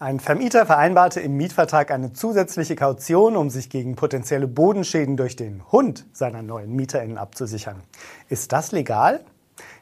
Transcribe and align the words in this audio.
Ein 0.00 0.20
Vermieter 0.20 0.64
vereinbarte 0.64 1.18
im 1.18 1.36
Mietvertrag 1.36 1.90
eine 1.90 2.12
zusätzliche 2.12 2.76
Kaution, 2.76 3.34
um 3.34 3.50
sich 3.50 3.68
gegen 3.68 3.96
potenzielle 3.96 4.46
Bodenschäden 4.46 5.16
durch 5.16 5.34
den 5.34 5.60
Hund 5.72 6.06
seiner 6.12 6.40
neuen 6.40 6.70
MieterInnen 6.76 7.18
abzusichern. 7.18 7.82
Ist 8.28 8.52
das 8.52 8.70
legal? 8.70 9.24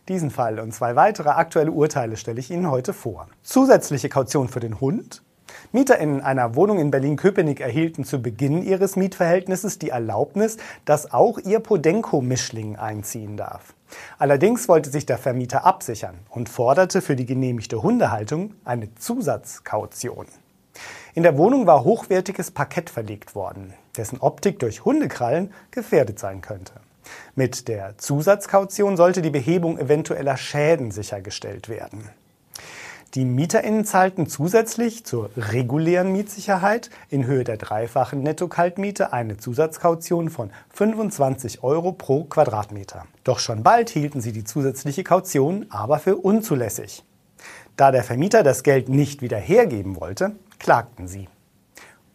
Diesen 0.08 0.30
Fall 0.30 0.58
und 0.58 0.72
zwei 0.72 0.96
weitere 0.96 1.28
aktuelle 1.28 1.70
Urteile 1.70 2.16
stelle 2.16 2.40
ich 2.40 2.50
Ihnen 2.50 2.70
heute 2.70 2.94
vor. 2.94 3.28
Zusätzliche 3.42 4.08
Kaution 4.08 4.48
für 4.48 4.60
den 4.60 4.80
Hund. 4.80 5.22
MieterInnen 5.72 6.20
einer 6.20 6.54
Wohnung 6.54 6.78
in 6.78 6.90
Berlin-Köpenick 6.90 7.60
erhielten 7.60 8.04
zu 8.04 8.20
Beginn 8.20 8.62
ihres 8.62 8.96
Mietverhältnisses 8.96 9.78
die 9.78 9.90
Erlaubnis, 9.90 10.56
dass 10.84 11.12
auch 11.12 11.38
ihr 11.38 11.60
Podenco-Mischling 11.60 12.76
einziehen 12.76 13.36
darf. 13.36 13.74
Allerdings 14.18 14.68
wollte 14.68 14.90
sich 14.90 15.06
der 15.06 15.18
Vermieter 15.18 15.64
absichern 15.64 16.16
und 16.30 16.48
forderte 16.48 17.00
für 17.00 17.16
die 17.16 17.26
genehmigte 17.26 17.82
Hundehaltung 17.82 18.54
eine 18.64 18.94
Zusatzkaution. 18.94 20.26
In 21.14 21.22
der 21.22 21.38
Wohnung 21.38 21.66
war 21.66 21.84
hochwertiges 21.84 22.50
Parkett 22.50 22.90
verlegt 22.90 23.34
worden, 23.34 23.72
dessen 23.96 24.20
Optik 24.20 24.58
durch 24.58 24.84
Hundekrallen 24.84 25.52
gefährdet 25.70 26.18
sein 26.18 26.42
könnte. 26.42 26.74
Mit 27.34 27.68
der 27.68 27.96
Zusatzkaution 27.98 28.96
sollte 28.96 29.22
die 29.22 29.30
Behebung 29.30 29.78
eventueller 29.78 30.36
Schäden 30.36 30.90
sichergestellt 30.90 31.68
werden. 31.68 32.10
Die 33.14 33.24
MieterInnen 33.24 33.84
zahlten 33.84 34.26
zusätzlich 34.26 35.04
zur 35.04 35.30
regulären 35.36 36.12
Mietsicherheit 36.12 36.90
in 37.08 37.24
Höhe 37.24 37.44
der 37.44 37.56
dreifachen 37.56 38.22
Netto-Kaltmiete 38.22 39.12
eine 39.12 39.36
Zusatzkaution 39.36 40.28
von 40.28 40.50
25 40.70 41.62
Euro 41.62 41.92
pro 41.92 42.24
Quadratmeter. 42.24 43.06
Doch 43.24 43.38
schon 43.38 43.62
bald 43.62 43.90
hielten 43.90 44.20
sie 44.20 44.32
die 44.32 44.44
zusätzliche 44.44 45.04
Kaution 45.04 45.66
aber 45.70 45.98
für 45.98 46.16
unzulässig. 46.16 47.04
Da 47.76 47.90
der 47.90 48.04
Vermieter 48.04 48.42
das 48.42 48.62
Geld 48.62 48.88
nicht 48.88 49.22
wieder 49.22 49.38
hergeben 49.38 50.00
wollte, 50.00 50.32
klagten 50.58 51.08
sie 51.08 51.28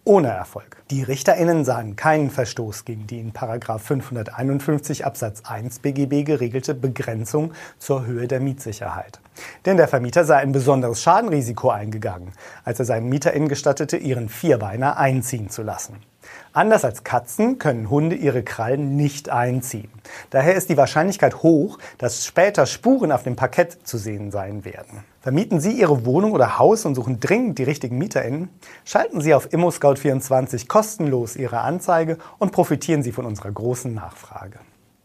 ohne 0.04 0.30
Erfolg. 0.30 0.78
Die 0.90 1.04
RichterInnen 1.04 1.64
sahen 1.64 1.96
keinen 1.96 2.30
Verstoß 2.30 2.86
gegen 2.86 3.08
die 3.08 3.20
in 3.20 3.34
551 3.34 5.06
Absatz 5.06 5.44
1 5.46 5.80
BGB 5.80 6.26
geregelte 6.26 6.74
Begrenzung 6.74 7.54
zur 7.78 8.06
Höhe 8.06 8.28
der 8.28 8.40
Mietsicherheit. 8.40 9.20
Denn 9.66 9.78
der 9.78 9.88
Vermieter 9.88 10.26
sei 10.26 10.38
ein 10.38 10.52
besonderes 10.52 11.02
Schadenrisiko 11.02 11.70
eingegangen, 11.70 12.34
als 12.64 12.80
er 12.80 12.86
seinen 12.86 13.10
MieterInnen 13.10 13.48
gestattete, 13.48 13.98
ihren 13.98 14.30
Vierbeiner 14.30 14.98
einziehen 14.98 15.50
zu 15.50 15.64
lassen. 15.64 16.11
Anders 16.54 16.84
als 16.84 17.04
Katzen 17.04 17.58
können 17.58 17.90
Hunde 17.90 18.16
ihre 18.16 18.44
Krallen 18.44 18.96
nicht 18.96 19.30
einziehen. 19.30 19.90
Daher 20.30 20.56
ist 20.56 20.70
die 20.70 20.78
Wahrscheinlichkeit 20.78 21.44
hoch, 21.44 21.78
dass 21.98 22.26
später 22.26 22.66
Spuren 22.66 23.12
auf 23.12 23.24
dem 23.24 23.36
Parkett 23.36 23.88
zu 23.88 23.98
sehen 23.98 24.32
sein 24.32 24.66
werden. 24.66 25.04
Vermieten 25.22 25.60
Sie 25.60 25.72
Ihre 25.72 26.06
Wohnung 26.06 26.32
oder 26.32 26.58
Haus 26.58 26.84
und 26.86 26.96
suchen 26.96 27.20
dringend 27.20 27.60
die 27.60 27.64
richtigen 27.64 27.98
MieterInnen? 27.98 28.50
Schalten 28.86 29.22
Sie 29.22 29.34
auf 29.34 29.48
ImmoScout24 29.48 30.68
kostenlos 30.68 31.36
Ihre 31.36 31.62
Anzeige 31.62 32.18
und 32.40 32.52
profitieren 32.52 33.04
Sie 33.04 33.12
von 33.12 33.26
unserer 33.26 33.52
großen 33.52 33.94
Nachfrage. 33.94 34.60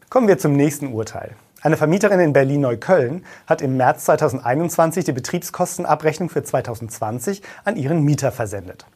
Kommen 0.08 0.26
wir 0.26 0.38
zum 0.38 0.54
nächsten 0.54 0.92
Urteil. 0.92 1.36
Eine 1.62 1.76
Vermieterin 1.76 2.20
in 2.20 2.32
Berlin-Neukölln 2.32 3.24
hat 3.46 3.60
im 3.60 3.76
März 3.76 4.04
2021 4.04 5.04
die 5.04 5.12
Betriebskostenabrechnung 5.12 6.28
für 6.28 6.42
2020 6.42 7.42
an 7.64 7.76
ihren 7.76 8.02
Mieter 8.02 8.30
versendet. 8.30 8.86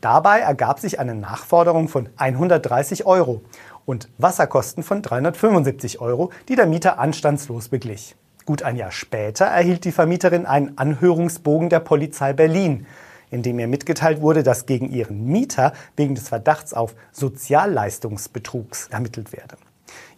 Dabei 0.00 0.40
ergab 0.40 0.80
sich 0.80 0.98
eine 1.00 1.14
Nachforderung 1.14 1.88
von 1.88 2.08
130 2.16 3.06
Euro 3.06 3.42
und 3.84 4.08
Wasserkosten 4.18 4.82
von 4.82 5.02
375 5.02 6.00
Euro, 6.00 6.30
die 6.48 6.56
der 6.56 6.66
Mieter 6.66 6.98
anstandslos 6.98 7.68
beglich. 7.68 8.16
Gut 8.44 8.62
ein 8.62 8.76
Jahr 8.76 8.92
später 8.92 9.44
erhielt 9.44 9.84
die 9.84 9.92
Vermieterin 9.92 10.46
einen 10.46 10.78
Anhörungsbogen 10.78 11.68
der 11.68 11.80
Polizei 11.80 12.32
Berlin, 12.32 12.86
in 13.30 13.42
dem 13.42 13.58
ihr 13.58 13.68
mitgeteilt 13.68 14.22
wurde, 14.22 14.42
dass 14.42 14.66
gegen 14.66 14.90
ihren 14.90 15.26
Mieter 15.26 15.72
wegen 15.96 16.14
des 16.14 16.28
Verdachts 16.28 16.72
auf 16.72 16.94
Sozialleistungsbetrugs 17.12 18.88
ermittelt 18.88 19.32
werde. 19.32 19.56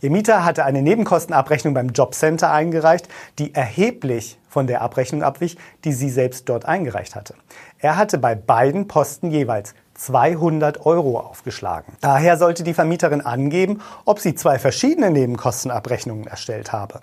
Ihr 0.00 0.10
Mieter 0.10 0.44
hatte 0.44 0.64
eine 0.64 0.82
Nebenkostenabrechnung 0.82 1.74
beim 1.74 1.88
Jobcenter 1.88 2.50
eingereicht, 2.50 3.08
die 3.38 3.54
erheblich 3.54 4.38
von 4.48 4.66
der 4.66 4.82
Abrechnung 4.82 5.22
abwich, 5.22 5.56
die 5.84 5.92
sie 5.92 6.10
selbst 6.10 6.48
dort 6.48 6.64
eingereicht 6.64 7.14
hatte. 7.14 7.34
Er 7.78 7.96
hatte 7.96 8.18
bei 8.18 8.34
beiden 8.34 8.88
Posten 8.88 9.30
jeweils 9.30 9.74
200 9.94 10.86
Euro 10.86 11.20
aufgeschlagen. 11.20 11.94
Daher 12.00 12.38
sollte 12.38 12.62
die 12.62 12.74
Vermieterin 12.74 13.20
angeben, 13.20 13.80
ob 14.04 14.18
sie 14.18 14.34
zwei 14.34 14.58
verschiedene 14.58 15.10
Nebenkostenabrechnungen 15.10 16.26
erstellt 16.26 16.72
habe. 16.72 17.00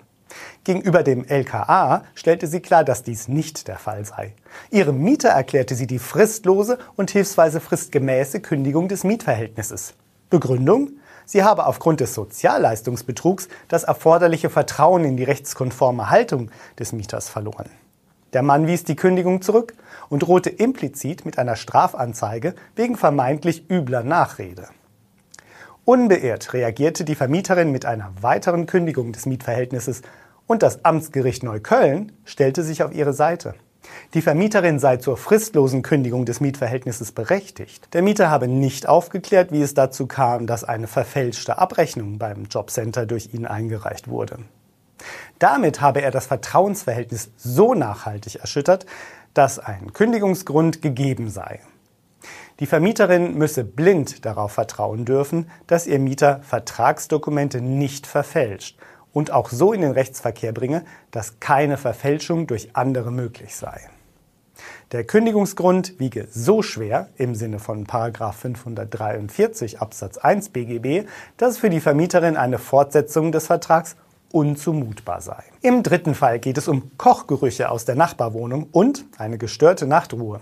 Gegenüber 0.64 1.02
dem 1.02 1.24
LKA 1.24 2.04
stellte 2.14 2.46
sie 2.46 2.60
klar, 2.60 2.84
dass 2.84 3.02
dies 3.02 3.28
nicht 3.28 3.68
der 3.68 3.78
Fall 3.78 4.04
sei. 4.04 4.34
Ihrem 4.70 5.02
Mieter 5.02 5.30
erklärte 5.30 5.74
sie 5.74 5.86
die 5.86 5.98
fristlose 5.98 6.78
und 6.96 7.10
hilfsweise 7.10 7.60
fristgemäße 7.60 8.40
Kündigung 8.40 8.88
des 8.88 9.04
Mietverhältnisses. 9.04 9.94
Begründung? 10.30 10.90
Sie 11.30 11.44
habe 11.44 11.66
aufgrund 11.66 12.00
des 12.00 12.14
Sozialleistungsbetrugs 12.14 13.48
das 13.68 13.84
erforderliche 13.84 14.48
Vertrauen 14.48 15.04
in 15.04 15.18
die 15.18 15.24
rechtskonforme 15.24 16.08
Haltung 16.08 16.50
des 16.78 16.94
Mieters 16.94 17.28
verloren. 17.28 17.68
Der 18.32 18.42
Mann 18.42 18.66
wies 18.66 18.84
die 18.84 18.96
Kündigung 18.96 19.42
zurück 19.42 19.74
und 20.08 20.20
drohte 20.20 20.48
implizit 20.48 21.26
mit 21.26 21.38
einer 21.38 21.56
Strafanzeige 21.56 22.54
wegen 22.76 22.96
vermeintlich 22.96 23.68
übler 23.70 24.04
Nachrede. 24.04 24.68
Unbeirrt 25.84 26.54
reagierte 26.54 27.04
die 27.04 27.14
Vermieterin 27.14 27.72
mit 27.72 27.84
einer 27.84 28.10
weiteren 28.22 28.64
Kündigung 28.64 29.12
des 29.12 29.26
Mietverhältnisses 29.26 30.00
und 30.46 30.62
das 30.62 30.82
Amtsgericht 30.86 31.42
Neukölln 31.42 32.12
stellte 32.24 32.62
sich 32.62 32.82
auf 32.82 32.94
ihre 32.94 33.12
Seite. 33.12 33.54
Die 34.14 34.22
Vermieterin 34.22 34.78
sei 34.78 34.96
zur 34.96 35.16
fristlosen 35.16 35.82
Kündigung 35.82 36.24
des 36.24 36.40
Mietverhältnisses 36.40 37.12
berechtigt. 37.12 37.92
Der 37.92 38.02
Mieter 38.02 38.30
habe 38.30 38.48
nicht 38.48 38.88
aufgeklärt, 38.88 39.52
wie 39.52 39.62
es 39.62 39.74
dazu 39.74 40.06
kam, 40.06 40.46
dass 40.46 40.64
eine 40.64 40.86
verfälschte 40.86 41.58
Abrechnung 41.58 42.18
beim 42.18 42.44
Jobcenter 42.44 43.04
durch 43.04 43.34
ihn 43.34 43.46
eingereicht 43.46 44.08
wurde. 44.08 44.38
Damit 45.38 45.80
habe 45.80 46.02
er 46.02 46.10
das 46.10 46.26
Vertrauensverhältnis 46.26 47.30
so 47.36 47.74
nachhaltig 47.74 48.36
erschüttert, 48.36 48.86
dass 49.34 49.58
ein 49.58 49.92
Kündigungsgrund 49.92 50.82
gegeben 50.82 51.30
sei. 51.30 51.60
Die 52.60 52.66
Vermieterin 52.66 53.34
müsse 53.38 53.62
blind 53.62 54.24
darauf 54.24 54.52
vertrauen 54.52 55.04
dürfen, 55.04 55.48
dass 55.68 55.86
ihr 55.86 56.00
Mieter 56.00 56.40
Vertragsdokumente 56.42 57.60
nicht 57.60 58.06
verfälscht 58.06 58.76
und 59.12 59.30
auch 59.30 59.50
so 59.50 59.72
in 59.72 59.80
den 59.80 59.92
Rechtsverkehr 59.92 60.52
bringe, 60.52 60.84
dass 61.10 61.40
keine 61.40 61.76
Verfälschung 61.76 62.46
durch 62.46 62.70
andere 62.74 63.10
möglich 63.10 63.56
sei. 63.56 63.80
Der 64.92 65.04
Kündigungsgrund 65.04 66.00
wiege 66.00 66.26
so 66.30 66.62
schwer 66.62 67.08
im 67.16 67.34
Sinne 67.34 67.58
von 67.58 67.86
543 67.86 69.80
Absatz 69.80 70.16
1 70.16 70.48
BGB, 70.48 71.06
dass 71.36 71.58
für 71.58 71.68
die 71.68 71.80
Vermieterin 71.80 72.36
eine 72.36 72.58
Fortsetzung 72.58 73.30
des 73.30 73.46
Vertrags 73.46 73.96
unzumutbar 74.32 75.20
sei. 75.20 75.42
Im 75.62 75.82
dritten 75.82 76.14
Fall 76.14 76.38
geht 76.38 76.58
es 76.58 76.68
um 76.68 76.90
Kochgerüche 76.96 77.70
aus 77.70 77.84
der 77.84 77.96
Nachbarwohnung 77.96 78.68
und 78.72 79.04
eine 79.18 79.38
gestörte 79.38 79.86
Nachtruhe. 79.86 80.40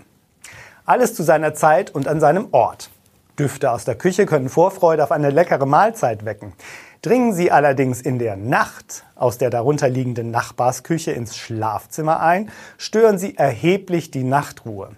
Alles 0.85 1.13
zu 1.13 1.23
seiner 1.23 1.53
Zeit 1.53 1.93
und 1.93 2.07
an 2.07 2.19
seinem 2.19 2.47
Ort. 2.51 2.89
Düfte 3.37 3.71
aus 3.71 3.85
der 3.85 3.95
Küche 3.95 4.25
können 4.25 4.49
Vorfreude 4.49 5.03
auf 5.03 5.11
eine 5.11 5.29
leckere 5.29 5.65
Mahlzeit 5.65 6.25
wecken. 6.25 6.53
Dringen 7.01 7.33
Sie 7.33 7.51
allerdings 7.51 8.01
in 8.01 8.17
der 8.17 8.35
Nacht 8.35 9.05
aus 9.15 9.37
der 9.37 9.49
darunterliegenden 9.49 10.31
Nachbarsküche 10.31 11.11
ins 11.11 11.37
Schlafzimmer 11.37 12.21
ein, 12.21 12.49
stören 12.77 13.19
Sie 13.19 13.37
erheblich 13.37 14.09
die 14.09 14.23
Nachtruhe. 14.23 14.91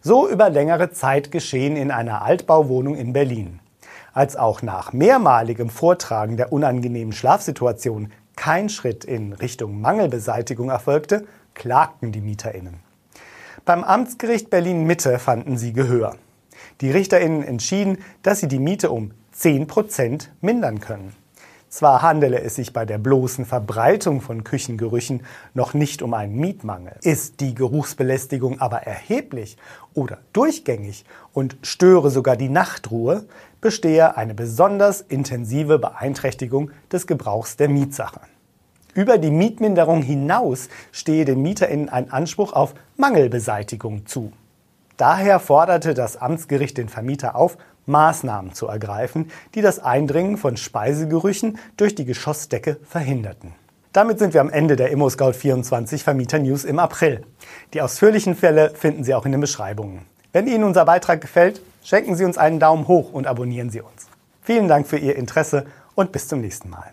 So 0.00 0.28
über 0.28 0.48
längere 0.48 0.90
Zeit 0.90 1.30
geschehen 1.30 1.76
in 1.76 1.90
einer 1.90 2.22
Altbauwohnung 2.22 2.94
in 2.94 3.12
Berlin. 3.12 3.60
Als 4.14 4.36
auch 4.36 4.62
nach 4.62 4.92
mehrmaligem 4.92 5.68
Vortragen 5.68 6.36
der 6.36 6.52
unangenehmen 6.52 7.12
Schlafsituation 7.12 8.12
kein 8.36 8.68
Schritt 8.68 9.04
in 9.04 9.32
Richtung 9.32 9.80
Mangelbeseitigung 9.80 10.70
erfolgte, 10.70 11.26
klagten 11.54 12.10
die 12.10 12.20
Mieterinnen. 12.20 12.80
Beim 13.64 13.84
Amtsgericht 13.84 14.50
Berlin 14.50 14.84
Mitte 14.84 15.18
fanden 15.18 15.56
sie 15.56 15.72
Gehör. 15.72 16.16
Die 16.80 16.90
Richterinnen 16.90 17.42
entschieden, 17.42 17.98
dass 18.22 18.40
sie 18.40 18.48
die 18.48 18.58
Miete 18.58 18.90
um 18.90 19.12
10 19.32 19.66
Prozent 19.66 20.32
mindern 20.40 20.80
können. 20.80 21.14
Zwar 21.74 22.02
handele 22.02 22.40
es 22.40 22.54
sich 22.54 22.72
bei 22.72 22.84
der 22.84 22.98
bloßen 22.98 23.44
Verbreitung 23.44 24.20
von 24.20 24.44
Küchengerüchen 24.44 25.26
noch 25.54 25.74
nicht 25.74 26.02
um 26.02 26.14
einen 26.14 26.36
Mietmangel, 26.36 26.94
ist 27.02 27.40
die 27.40 27.52
Geruchsbelästigung 27.52 28.60
aber 28.60 28.84
erheblich 28.84 29.56
oder 29.92 30.18
durchgängig 30.32 31.04
und 31.32 31.56
störe 31.62 32.12
sogar 32.12 32.36
die 32.36 32.48
Nachtruhe, 32.48 33.24
bestehe 33.60 34.16
eine 34.16 34.34
besonders 34.34 35.00
intensive 35.00 35.80
Beeinträchtigung 35.80 36.70
des 36.92 37.08
Gebrauchs 37.08 37.56
der 37.56 37.68
Mietsache. 37.68 38.20
Über 38.94 39.18
die 39.18 39.32
Mietminderung 39.32 40.02
hinaus 40.02 40.68
stehe 40.92 41.24
den 41.24 41.42
MieterInnen 41.42 41.88
ein 41.88 42.12
Anspruch 42.12 42.52
auf 42.52 42.74
Mangelbeseitigung 42.96 44.06
zu. 44.06 44.32
Daher 44.96 45.40
forderte 45.40 45.92
das 45.92 46.16
Amtsgericht 46.16 46.78
den 46.78 46.88
Vermieter 46.88 47.34
auf, 47.34 47.58
Maßnahmen 47.86 48.54
zu 48.54 48.66
ergreifen, 48.66 49.30
die 49.54 49.62
das 49.62 49.78
Eindringen 49.78 50.36
von 50.36 50.56
Speisegerüchen 50.56 51.58
durch 51.76 51.94
die 51.94 52.04
Geschossdecke 52.04 52.78
verhinderten. 52.88 53.52
Damit 53.92 54.18
sind 54.18 54.34
wir 54.34 54.40
am 54.40 54.50
Ende 54.50 54.74
der 54.74 54.92
ImmoScout24 54.92 55.98
Vermieter 56.02 56.38
News 56.40 56.64
im 56.64 56.78
April. 56.78 57.24
Die 57.74 57.80
ausführlichen 57.80 58.34
Fälle 58.34 58.70
finden 58.70 59.04
Sie 59.04 59.14
auch 59.14 59.24
in 59.24 59.32
den 59.32 59.40
Beschreibungen. 59.40 60.00
Wenn 60.32 60.48
Ihnen 60.48 60.64
unser 60.64 60.84
Beitrag 60.84 61.20
gefällt, 61.20 61.60
schenken 61.84 62.16
Sie 62.16 62.24
uns 62.24 62.36
einen 62.36 62.58
Daumen 62.58 62.88
hoch 62.88 63.12
und 63.12 63.28
abonnieren 63.28 63.70
Sie 63.70 63.80
uns. 63.80 64.08
Vielen 64.42 64.66
Dank 64.66 64.88
für 64.88 64.98
Ihr 64.98 65.14
Interesse 65.14 65.66
und 65.94 66.10
bis 66.10 66.26
zum 66.26 66.40
nächsten 66.40 66.70
Mal. 66.70 66.92